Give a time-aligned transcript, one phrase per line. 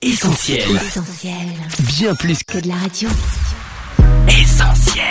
[0.00, 0.60] Essentiel.
[0.76, 1.34] Essentiel.
[1.98, 3.08] Bien plus Que de la radio.
[4.28, 5.02] essentiel.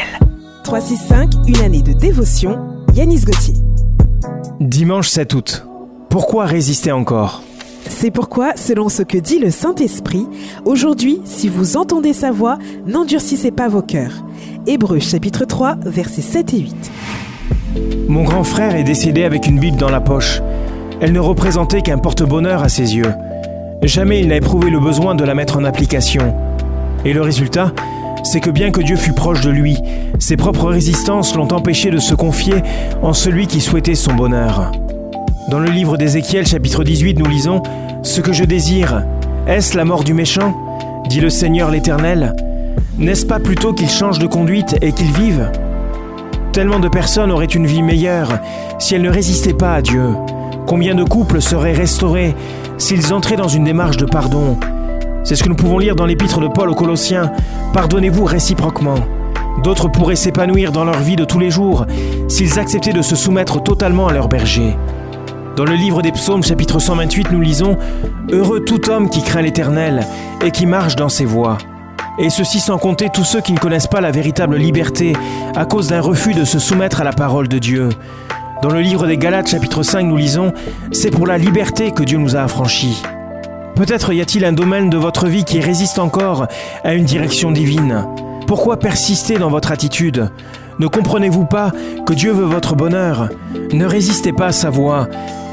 [0.63, 2.57] 365, une année de dévotion.
[2.95, 3.55] Yanis Gauthier.
[4.61, 5.65] Dimanche 7 août.
[6.09, 7.43] Pourquoi résister encore?
[7.89, 10.25] C'est pourquoi, selon ce que dit le Saint-Esprit,
[10.63, 14.23] aujourd'hui, si vous entendez sa voix, n'endurcissez pas vos cœurs.
[14.67, 16.91] Hébreux chapitre 3, versets 7 et 8.
[18.07, 20.39] Mon grand frère est décédé avec une Bible dans la poche.
[21.01, 23.11] Elle ne représentait qu'un porte-bonheur à ses yeux.
[23.83, 26.33] Jamais il n'a éprouvé le besoin de la mettre en application.
[27.05, 27.73] Et le résultat,
[28.23, 29.77] c'est que bien que Dieu fût proche de lui,
[30.19, 32.55] ses propres résistances l'ont empêché de se confier
[33.01, 34.71] en celui qui souhaitait son bonheur.
[35.49, 37.59] Dans le livre d'Ézéchiel chapitre 18, nous lisons⁇
[38.03, 39.03] Ce que je désire,
[39.47, 40.55] est-ce la mort du méchant?
[41.07, 42.35] dit le Seigneur l'Éternel.
[42.97, 45.49] N'est-ce pas plutôt qu'il change de conduite et qu'il vive?
[46.51, 48.39] Tellement de personnes auraient une vie meilleure
[48.79, 50.15] si elles ne résistaient pas à Dieu.
[50.65, 52.35] Combien de couples seraient restaurés
[52.77, 54.57] s'ils entraient dans une démarche de pardon
[55.23, 57.31] C'est ce que nous pouvons lire dans l'épître de Paul aux Colossiens.
[57.73, 58.99] Pardonnez-vous réciproquement.
[59.63, 61.85] D'autres pourraient s'épanouir dans leur vie de tous les jours
[62.27, 64.77] s'ils acceptaient de se soumettre totalement à leur berger.
[65.55, 67.73] Dans le livre des psaumes chapitre 128, nous lisons⁇
[68.31, 70.05] Heureux tout homme qui craint l'Éternel
[70.45, 71.57] et qui marche dans ses voies⁇
[72.23, 75.13] Et ceci sans compter tous ceux qui ne connaissent pas la véritable liberté
[75.55, 77.89] à cause d'un refus de se soumettre à la parole de Dieu.
[78.61, 80.47] Dans le livre des Galates chapitre 5, nous lisons⁇
[80.91, 83.03] C'est pour la liberté que Dieu nous a affranchis⁇
[83.75, 86.47] Peut-être y a-t-il un domaine de votre vie qui résiste encore
[86.83, 88.07] à une direction divine.
[88.47, 90.31] Pourquoi persister dans votre attitude?
[90.79, 91.71] Ne comprenez-vous pas
[92.07, 93.29] que Dieu veut votre bonheur?
[93.71, 95.07] Ne résistez pas à sa voix,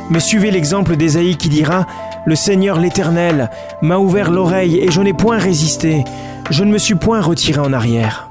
[0.08, 1.80] mais suivez l'exemple d'Ésaïe qui dira⁇
[2.24, 3.50] Le Seigneur l'Éternel
[3.82, 6.04] m'a ouvert l'oreille et je n'ai point résisté,
[6.48, 8.30] je ne me suis point retiré en arrière.